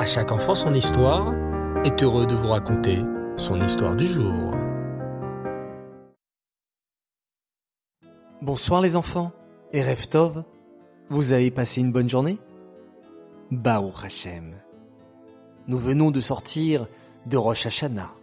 À 0.00 0.06
chaque 0.06 0.32
enfant 0.32 0.54
son 0.54 0.72
histoire 0.72 1.34
est 1.84 2.02
heureux 2.02 2.24
de 2.26 2.34
vous 2.34 2.48
raconter 2.48 3.00
son 3.36 3.60
histoire 3.60 3.94
du 3.94 4.06
jour. 4.06 4.54
Bonsoir 8.40 8.80
les 8.80 8.96
enfants 8.96 9.30
et 9.74 9.82
Reftov, 9.82 10.42
vous 11.10 11.34
avez 11.34 11.50
passé 11.50 11.82
une 11.82 11.92
bonne 11.92 12.08
journée? 12.08 12.38
Baruch 13.50 14.02
Hashem. 14.02 14.54
Nous 15.66 15.78
venons 15.78 16.10
de 16.10 16.20
sortir 16.20 16.88
de 17.26 17.36
Rosh 17.36 17.66
Hashanah, 17.66 18.14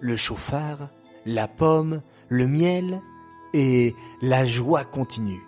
le 0.00 0.16
chauffard, 0.16 0.88
la 1.26 1.46
pomme, 1.46 2.00
le 2.30 2.46
miel 2.46 3.02
et 3.52 3.94
la 4.22 4.46
joie 4.46 4.86
continue 4.86 5.46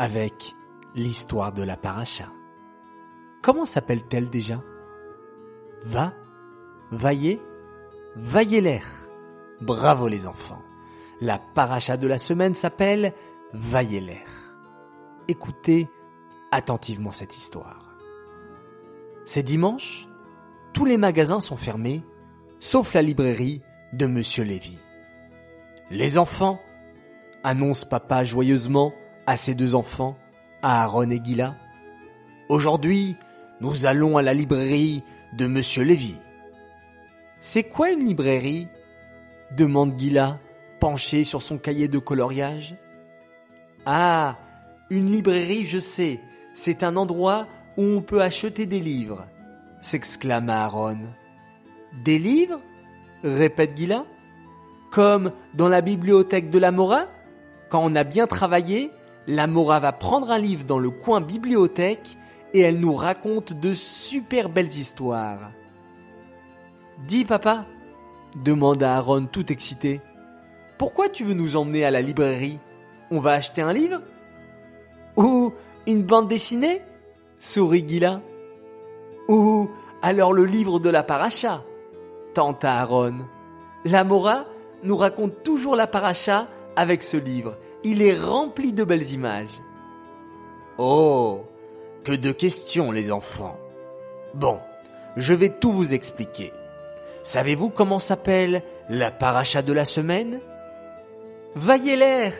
avec 0.00 0.56
l'histoire 0.96 1.52
de 1.52 1.62
la 1.62 1.76
paracha. 1.76 2.24
Comment 3.40 3.64
s'appelle-t-elle 3.64 4.28
déjà? 4.28 4.60
Va, 5.84 6.12
vaillez, 6.90 7.40
vaillez 8.16 8.60
l'air. 8.60 8.86
Bravo 9.60 10.08
les 10.08 10.26
enfants. 10.26 10.62
La 11.20 11.38
paracha 11.38 11.96
de 11.96 12.06
la 12.06 12.18
semaine 12.18 12.54
s'appelle 12.54 13.12
Vaillez 13.52 14.00
l'air. 14.00 14.26
Écoutez 15.28 15.88
attentivement 16.50 17.12
cette 17.12 17.36
histoire. 17.36 17.96
C'est 19.24 19.42
dimanche, 19.42 20.08
tous 20.72 20.84
les 20.84 20.98
magasins 20.98 21.40
sont 21.40 21.56
fermés, 21.56 22.02
sauf 22.60 22.94
la 22.94 23.02
librairie 23.02 23.62
de 23.92 24.06
Monsieur 24.06 24.44
Lévy. 24.44 24.78
Les 25.90 26.18
enfants, 26.18 26.60
annonce 27.44 27.84
papa 27.84 28.24
joyeusement 28.24 28.92
à 29.26 29.36
ses 29.36 29.54
deux 29.54 29.74
enfants, 29.74 30.16
Aaron 30.62 31.10
et 31.10 31.20
Gila. 31.22 31.56
Aujourd'hui, 32.48 33.16
nous 33.60 33.86
allons 33.86 34.16
à 34.16 34.22
la 34.22 34.34
librairie 34.34 35.02
de 35.32 35.46
Monsieur 35.46 35.84
Lévy. 35.84 36.16
C'est 37.40 37.64
quoi 37.64 37.90
une 37.90 38.04
librairie? 38.04 38.68
demande 39.56 39.98
Gila, 39.98 40.38
penché 40.80 41.24
sur 41.24 41.42
son 41.42 41.58
cahier 41.58 41.88
de 41.88 41.98
coloriage. 41.98 42.76
Ah, 43.84 44.38
une 44.90 45.10
librairie, 45.10 45.64
je 45.64 45.78
sais, 45.78 46.20
c'est 46.54 46.82
un 46.82 46.96
endroit 46.96 47.48
où 47.76 47.82
on 47.82 48.02
peut 48.02 48.22
acheter 48.22 48.66
des 48.66 48.80
livres, 48.80 49.26
s'exclame 49.80 50.50
Aaron. 50.50 51.00
Des 52.04 52.18
livres? 52.18 52.60
répète 53.24 53.76
Gila. 53.76 54.04
Comme 54.90 55.32
dans 55.54 55.68
la 55.68 55.80
bibliothèque 55.80 56.50
de 56.50 56.58
la 56.58 56.70
Mora? 56.70 57.06
Quand 57.70 57.82
on 57.82 57.94
a 57.94 58.04
bien 58.04 58.26
travaillé, 58.26 58.90
la 59.26 59.46
Mora 59.46 59.80
va 59.80 59.92
prendre 59.92 60.30
un 60.30 60.38
livre 60.38 60.64
dans 60.64 60.78
le 60.78 60.90
coin 60.90 61.20
bibliothèque 61.22 62.18
et 62.54 62.60
elle 62.60 62.80
nous 62.80 62.94
raconte 62.94 63.52
de 63.52 63.74
super 63.74 64.48
belles 64.48 64.66
histoires. 64.66 65.52
Dis 67.06 67.24
papa, 67.24 67.66
demanda 68.36 68.96
Aaron 68.96 69.26
tout 69.26 69.50
excité. 69.52 70.00
Pourquoi 70.78 71.08
tu 71.08 71.24
veux 71.24 71.34
nous 71.34 71.56
emmener 71.56 71.84
à 71.84 71.90
la 71.90 72.00
librairie? 72.00 72.58
On 73.10 73.18
va 73.18 73.32
acheter 73.32 73.62
un 73.62 73.72
livre? 73.72 74.00
Ou 75.16 75.52
une 75.86 76.02
bande 76.02 76.28
dessinée? 76.28 76.82
sourit 77.38 77.86
Gila. 77.86 78.20
Ou 79.28 79.70
alors 80.02 80.32
le 80.32 80.44
livre 80.44 80.80
de 80.80 80.90
la 80.90 81.02
paracha? 81.02 81.62
tenta 82.34 82.80
Aaron. 82.80 83.26
La 83.84 84.04
Mora 84.04 84.44
nous 84.82 84.96
raconte 84.96 85.42
toujours 85.42 85.76
la 85.76 85.86
paracha 85.86 86.48
avec 86.76 87.02
ce 87.02 87.16
livre. 87.16 87.56
Il 87.84 88.02
est 88.02 88.18
rempli 88.18 88.72
de 88.72 88.84
belles 88.84 89.10
images. 89.10 89.60
Oh, 90.78 91.44
que 92.04 92.12
de 92.12 92.32
questions 92.32 92.90
les 92.90 93.12
enfants. 93.12 93.58
Bon, 94.34 94.58
je 95.16 95.34
vais 95.34 95.50
tout 95.50 95.72
vous 95.72 95.94
expliquer. 95.94 96.52
Savez-vous 97.22 97.70
comment 97.70 97.98
s'appelle 97.98 98.62
la 98.88 99.10
paracha 99.10 99.62
de 99.62 99.72
la 99.72 99.84
semaine? 99.84 100.40
Vaillez 101.54 101.96
l'air 101.96 102.32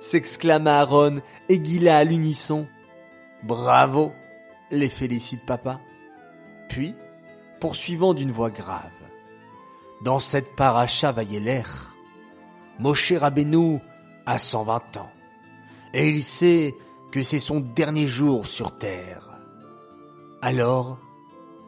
s'exclama 0.00 0.80
Aaron 0.80 1.20
et 1.48 1.62
Gila 1.62 1.98
à 1.98 2.04
l'unisson. 2.04 2.66
Bravo 3.42 4.12
les 4.70 4.88
félicite 4.88 5.44
papa. 5.46 5.80
Puis, 6.68 6.94
poursuivant 7.60 8.14
d'une 8.14 8.30
voix 8.30 8.50
grave. 8.50 8.90
Dans 10.02 10.18
cette 10.18 10.56
paracha 10.56 11.12
vaillez 11.12 11.40
l'air, 11.40 11.94
Moshe 12.78 13.12
Rabbeinu 13.12 13.78
a 14.24 14.38
120 14.38 14.96
ans, 14.96 15.10
et 15.92 16.08
il 16.08 16.22
sait 16.22 16.74
que 17.10 17.22
c'est 17.22 17.38
son 17.38 17.60
dernier 17.60 18.06
jour 18.06 18.46
sur 18.46 18.76
terre. 18.76 19.38
Alors, 20.42 20.98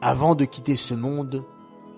avant 0.00 0.34
de 0.34 0.44
quitter 0.44 0.76
ce 0.76 0.94
monde, 0.94 1.44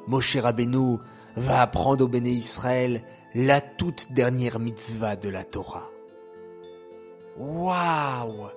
Moshe 0.06 0.36
Rabbeinu 0.36 0.98
va 1.36 1.62
apprendre 1.62 2.04
au 2.04 2.08
béné 2.08 2.30
Israël 2.30 3.04
la 3.34 3.60
toute 3.60 4.12
dernière 4.12 4.58
mitzvah 4.58 5.16
de 5.16 5.28
la 5.28 5.44
Torah. 5.44 5.88
Waouh 7.36 8.48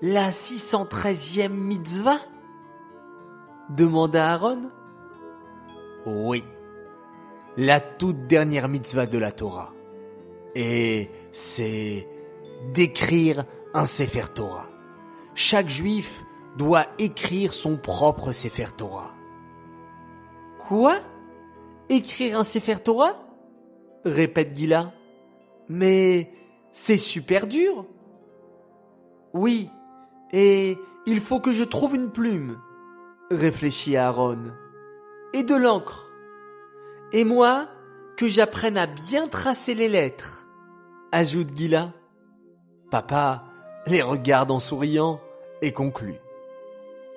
La 0.00 0.30
613e 0.30 1.48
mitzvah? 1.48 2.18
Demanda 3.70 4.32
Aaron. 4.32 4.70
Oui, 6.04 6.44
la 7.56 7.80
toute 7.80 8.26
dernière 8.26 8.68
mitzvah 8.68 9.06
de 9.06 9.18
la 9.18 9.30
Torah. 9.30 9.72
Et 10.54 11.10
c'est 11.30 12.08
d'écrire 12.74 13.44
un 13.74 13.84
Sefer 13.84 14.28
Torah. 14.34 14.68
Chaque 15.34 15.68
juif 15.68 16.24
doit 16.56 16.86
écrire 16.98 17.52
son 17.52 17.76
propre 17.76 18.32
Sefer 18.32 18.72
Torah. 18.76 19.14
Quoi? 20.58 20.96
Écrire 21.88 22.38
un 22.38 22.44
Sefer 22.44 22.82
Torah? 22.82 23.16
Répète 24.04 24.56
Gila. 24.56 24.92
Mais 25.68 26.32
c'est 26.72 26.96
super 26.96 27.46
dur. 27.46 27.86
Oui, 29.32 29.70
et 30.32 30.76
il 31.06 31.20
faut 31.20 31.40
que 31.40 31.52
je 31.52 31.64
trouve 31.64 31.94
une 31.94 32.10
plume, 32.10 32.58
réfléchit 33.30 33.96
Aaron. 33.96 34.52
Et 35.32 35.42
de 35.42 35.54
l'encre. 35.54 36.10
Et 37.12 37.24
moi, 37.24 37.68
que 38.16 38.28
j'apprenne 38.28 38.76
à 38.76 38.86
bien 38.86 39.28
tracer 39.28 39.74
les 39.74 39.88
lettres, 39.88 40.46
ajoute 41.12 41.56
Gila. 41.56 41.92
Papa 42.90 43.51
les 43.86 44.02
regarde 44.02 44.50
en 44.50 44.58
souriant 44.58 45.20
et 45.60 45.72
conclut. 45.72 46.20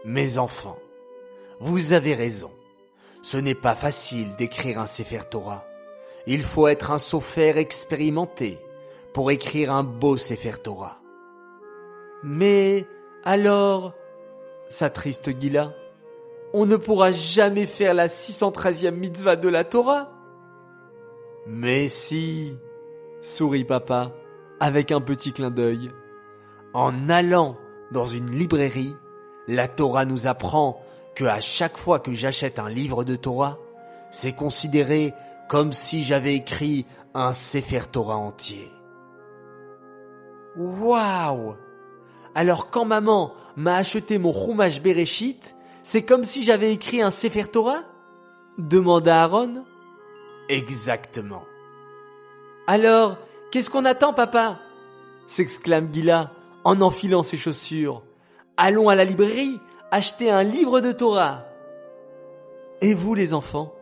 Mes 0.03 0.37
enfants, 0.37 0.79
vous 1.59 1.93
avez 1.93 2.13
raison. 2.13 2.51
Ce 3.21 3.37
n'est 3.37 3.55
pas 3.55 3.75
facile 3.75 4.35
d'écrire 4.35 4.79
un 4.79 4.85
Sefer 4.85 5.21
Torah. 5.29 5.65
Il 6.27 6.41
faut 6.41 6.67
être 6.67 6.91
un 6.91 6.97
sophère 6.97 7.57
expérimenté 7.57 8.59
pour 9.13 9.31
écrire 9.31 9.71
un 9.71 9.83
beau 9.83 10.17
Sefer 10.17 10.59
Torah. 10.63 10.99
Mais 12.23 12.85
alors, 13.23 13.93
s'attriste 14.69 15.39
Gila, 15.39 15.73
on 16.53 16.65
ne 16.65 16.75
pourra 16.75 17.11
jamais 17.11 17.65
faire 17.65 17.93
la 17.93 18.07
613e 18.07 18.91
mitzvah 18.91 19.35
de 19.35 19.49
la 19.49 19.63
Torah. 19.63 20.11
Mais 21.47 21.87
si, 21.87 22.55
sourit 23.21 23.65
papa, 23.65 24.11
avec 24.59 24.91
un 24.91 25.01
petit 25.01 25.33
clin 25.33 25.51
d'œil. 25.51 25.91
En 26.75 27.07
allant 27.07 27.55
dans 27.91 28.05
une 28.05 28.29
librairie, 28.31 28.97
la 29.47 29.69
Torah 29.69 30.03
nous 30.03 30.27
apprend 30.27 30.81
que 31.15 31.23
à 31.23 31.39
chaque 31.39 31.77
fois 31.77 31.99
que 31.99 32.11
j'achète 32.11 32.59
un 32.59 32.67
livre 32.67 33.05
de 33.05 33.15
Torah, 33.15 33.57
c'est 34.11 34.33
considéré 34.33 35.13
comme 35.47 35.71
si 35.71 36.03
j'avais 36.03 36.35
écrit 36.35 36.85
un 37.13 37.31
Sefer 37.31 37.87
Torah 37.89 38.17
entier. 38.17 38.69
Waouh 40.57 41.55
Alors 42.35 42.69
quand 42.69 42.83
maman 42.83 43.33
m'a 43.55 43.77
acheté 43.77 44.17
mon 44.17 44.33
Chumash 44.33 44.81
Bereshit, 44.81 45.55
c'est 45.81 46.03
comme 46.03 46.25
si 46.25 46.43
j'avais 46.43 46.73
écrit 46.73 47.01
un 47.01 47.11
Sefer 47.11 47.47
Torah? 47.47 47.83
demanda 48.57 49.23
Aaron. 49.23 49.63
Exactement. 50.49 51.43
Alors, 52.67 53.17
qu'est-ce 53.49 53.69
qu'on 53.69 53.85
attend, 53.85 54.13
papa? 54.13 54.59
s'exclame 55.25 55.93
Gila 55.93 56.31
en 56.65 56.81
enfilant 56.81 57.23
ses 57.23 57.37
chaussures. 57.37 58.03
Allons 58.57 58.89
à 58.89 58.95
la 58.95 59.05
librairie 59.05 59.59
acheter 59.91 60.29
un 60.29 60.43
livre 60.43 60.81
de 60.81 60.91
Torah. 60.91 61.45
Et 62.81 62.93
vous, 62.93 63.13
les 63.13 63.33
enfants, 63.33 63.73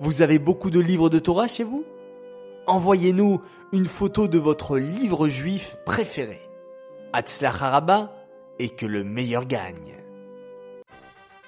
vous 0.00 0.20
avez 0.20 0.38
beaucoup 0.38 0.70
de 0.70 0.80
livres 0.80 1.08
de 1.08 1.18
Torah 1.18 1.46
chez 1.46 1.64
vous? 1.64 1.84
Envoyez-nous 2.66 3.40
une 3.72 3.86
photo 3.86 4.28
de 4.28 4.38
votre 4.38 4.76
livre 4.76 5.28
juif 5.28 5.78
préféré. 5.86 6.40
Atzlach 7.14 7.62
et 8.58 8.68
que 8.68 8.84
le 8.84 9.04
meilleur 9.04 9.46
gagne. 9.46 9.97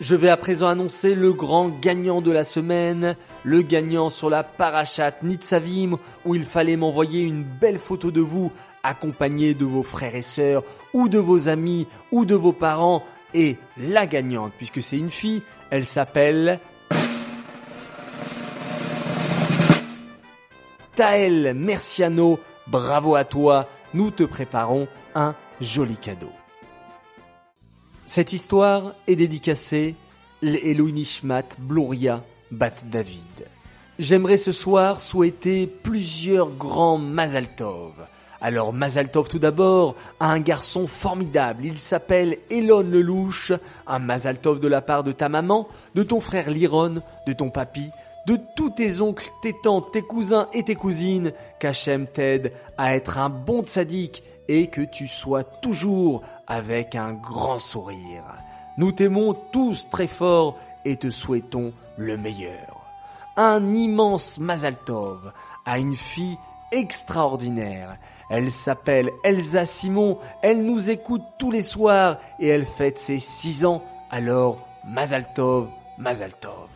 Je 0.01 0.17
vais 0.17 0.31
à 0.31 0.39
présent 0.39 0.69
annoncer 0.69 1.15
le 1.15 1.35
grand 1.35 1.69
gagnant 1.69 2.23
de 2.23 2.31
la 2.31 2.45
semaine, 2.45 3.17
le 3.45 3.61
gagnant 3.61 4.09
sur 4.09 4.31
la 4.31 4.43
Parachat 4.43 5.13
Nitzavim, 5.23 5.99
où 6.25 6.35
il 6.35 6.45
fallait 6.45 6.79
m'envoyer 6.79 7.25
une 7.25 7.43
belle 7.43 7.79
photo 7.79 8.11
de 8.11 8.23
vous, 8.23 8.51
accompagné 8.83 9.53
de 9.53 9.67
vos 9.67 9.83
frères 9.83 10.15
et 10.15 10.23
sœurs, 10.23 10.63
ou 10.95 11.11
de 11.11 11.19
vos 11.19 11.49
amis, 11.49 11.87
ou 12.13 12.25
de 12.25 12.35
vos 12.35 12.55
parents, 12.55 13.05
Et 13.33 13.59
la 13.77 14.07
gagnante, 14.07 14.53
puisque 14.57 14.83
c'est 14.83 14.99
une 14.99 15.11
fille, 15.11 15.43
elle 15.71 15.85
s'appelle 15.85 16.59
Taël 20.97 21.55
Merciano. 21.55 22.41
Bravo 22.67 23.15
à 23.15 23.25
toi, 23.25 23.69
nous 23.95 24.11
te 24.11 24.25
préparons 24.25 24.89
un 25.15 25.37
joli 25.61 25.97
cadeau. 25.97 26.33
Cette 28.13 28.33
histoire 28.33 28.95
est 29.07 29.15
dédicacée 29.15 29.95
l'Eloi 30.43 30.91
Nishmat 30.91 31.45
Bluria 31.61 32.25
Bat 32.51 32.73
David. 32.87 33.47
J'aimerais 34.01 34.37
ce 34.37 34.51
soir 34.51 35.01
souhaiter 35.01 35.69
plusieurs 35.69 36.51
grands 36.51 36.99
Mazaltov. 36.99 37.93
Alors 38.41 38.73
Mazaltov 38.73 39.29
tout 39.29 39.39
d'abord 39.39 39.95
a 40.19 40.33
un 40.33 40.41
garçon 40.41 40.89
formidable, 40.89 41.65
il 41.65 41.79
s'appelle 41.79 42.39
Elon 42.51 42.81
Lelouch, 42.81 43.53
un 43.87 44.01
Mazaltov 44.01 44.59
de 44.59 44.67
la 44.67 44.83
part 44.83 45.05
de 45.05 45.13
ta 45.13 45.29
maman, 45.29 45.69
de 45.95 46.03
ton 46.03 46.19
frère 46.19 46.51
Liron, 46.51 47.03
de 47.29 47.33
ton 47.33 47.51
papy, 47.51 47.91
de 48.27 48.39
tous 48.57 48.71
tes 48.71 49.01
oncles, 49.01 49.29
tes 49.43 49.55
tantes, 49.63 49.93
tes 49.93 50.03
cousins 50.03 50.49
et 50.53 50.63
tes 50.63 50.75
cousines, 50.75 51.33
qu'Hachem 51.59 52.07
t'aide 52.07 52.53
à 52.77 52.95
être 52.95 53.19
un 53.19 53.29
bon 53.29 53.63
tzaddik 53.63 54.23
et 54.49 54.67
que 54.67 54.83
tu 54.83 55.09
sois 55.09 55.45
toujours 55.45 56.23
avec 56.47 56.95
un 56.95 57.13
grand 57.13 57.59
sourire. 57.59 58.25
Nous 58.77 58.93
t'aimons 58.93 59.35
tous 59.53 59.89
très 59.91 60.07
fort 60.07 60.57
et 60.85 60.97
te 60.97 61.11
souhaitons 61.11 61.73
le 61.97 62.17
meilleur. 62.17 62.81
Un 63.37 63.75
immense 63.75 64.39
Mazaltov 64.39 65.33
à 65.65 65.79
une 65.79 65.97
fille 65.97 66.39
extraordinaire. 66.73 67.97
Elle 68.29 68.51
s'appelle 68.51 69.11
Elsa 69.25 69.65
Simon, 69.67 70.19
elle 70.43 70.65
nous 70.65 70.91
écoute 70.91 71.23
tous 71.39 71.51
les 71.51 71.63
soirs 71.63 72.19
et 72.39 72.49
elle 72.49 72.67
fête 72.67 72.99
ses 72.99 73.19
six 73.19 73.65
ans. 73.65 73.83
Alors, 74.11 74.67
Mazaltov, 74.85 75.69
Mazaltov. 75.99 76.69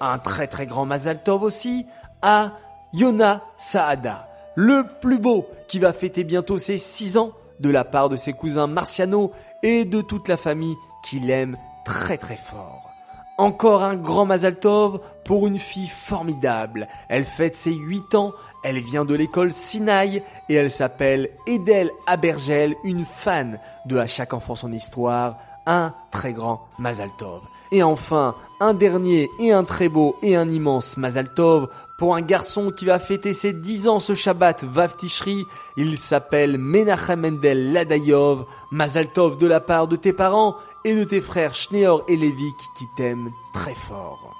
Un 0.00 0.18
très 0.18 0.46
très 0.46 0.66
grand 0.66 0.86
Mazaltov 0.86 1.42
aussi 1.42 1.86
à 2.22 2.52
Yona 2.92 3.42
Saada, 3.58 4.28
le 4.54 4.84
plus 5.00 5.18
beau 5.18 5.46
qui 5.68 5.78
va 5.78 5.92
fêter 5.92 6.24
bientôt 6.24 6.58
ses 6.58 6.78
six 6.78 7.16
ans 7.16 7.32
de 7.60 7.70
la 7.70 7.84
part 7.84 8.08
de 8.08 8.16
ses 8.16 8.32
cousins 8.32 8.66
Marciano 8.66 9.32
et 9.62 9.84
de 9.84 10.00
toute 10.00 10.28
la 10.28 10.36
famille 10.36 10.74
qui 11.04 11.20
l'aime 11.20 11.56
très 11.84 12.18
très 12.18 12.36
fort. 12.36 12.90
Encore 13.38 13.82
un 13.82 13.96
grand 13.96 14.26
Mazaltov 14.26 15.00
pour 15.24 15.46
une 15.46 15.58
fille 15.58 15.86
formidable. 15.86 16.88
Elle 17.08 17.24
fête 17.24 17.56
ses 17.56 17.72
8 17.72 18.14
ans, 18.14 18.32
elle 18.62 18.80
vient 18.80 19.06
de 19.06 19.14
l'école 19.14 19.50
Sinaï 19.50 20.22
et 20.50 20.54
elle 20.54 20.70
s'appelle 20.70 21.30
Edel 21.46 21.90
Abergel, 22.06 22.74
une 22.84 23.06
fan 23.06 23.58
de 23.86 23.96
À 23.96 24.06
chaque 24.06 24.34
enfant 24.34 24.54
son 24.54 24.72
histoire, 24.72 25.38
un 25.70 25.94
très 26.10 26.32
grand 26.32 26.68
Mazaltov. 26.78 27.42
Et 27.72 27.84
enfin, 27.84 28.34
un 28.58 28.74
dernier 28.74 29.30
et 29.38 29.52
un 29.52 29.62
très 29.62 29.88
beau 29.88 30.16
et 30.22 30.34
un 30.34 30.50
immense 30.50 30.96
Mazaltov 30.96 31.68
pour 31.96 32.16
un 32.16 32.20
garçon 32.20 32.72
qui 32.72 32.86
va 32.86 32.98
fêter 32.98 33.32
ses 33.32 33.52
10 33.52 33.88
ans 33.88 34.00
ce 34.00 34.14
Shabbat 34.14 34.64
Vav 34.64 34.96
Tishri. 34.96 35.44
Il 35.76 35.96
s'appelle 35.96 36.58
Menachem 36.58 37.20
Mendel 37.20 37.72
Ladayov, 37.72 38.46
Mazaltov 38.72 39.38
de 39.38 39.46
la 39.46 39.60
part 39.60 39.86
de 39.86 39.94
tes 39.94 40.12
parents 40.12 40.56
et 40.84 40.96
de 40.96 41.04
tes 41.04 41.20
frères 41.20 41.54
Schneor 41.54 42.02
et 42.08 42.16
Levik 42.16 42.56
qui 42.76 42.86
t'aiment 42.96 43.30
très 43.54 43.74
fort. 43.74 44.34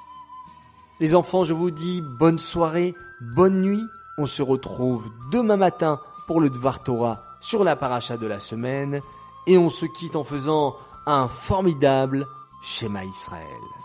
Les 0.99 1.15
enfants, 1.15 1.45
je 1.45 1.55
vous 1.55 1.71
dis 1.71 2.03
bonne 2.19 2.39
soirée, 2.39 2.95
bonne 3.37 3.63
nuit. 3.63 3.85
On 4.19 4.27
se 4.27 4.43
retrouve 4.43 5.09
demain 5.31 5.57
matin 5.57 6.01
pour 6.27 6.41
le 6.41 6.51
Dvar 6.51 6.83
Torah 6.83 7.23
sur 7.41 7.63
la 7.63 7.77
paracha 7.77 8.17
de 8.17 8.27
la 8.27 8.41
semaine 8.41 9.01
et 9.47 9.57
on 9.57 9.69
se 9.69 9.87
quitte 9.87 10.17
en 10.17 10.25
faisant 10.25 10.77
un 11.11 11.29
formidable 11.29 12.27
Shema 12.63 13.05
Israël. 13.05 13.80